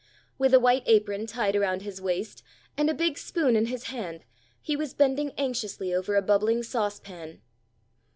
[0.39, 2.41] With a white apron tied around his waist,
[2.75, 4.25] and a big spoon in his hand,
[4.59, 7.39] he was bending anxiously over a bubbling sauce pan.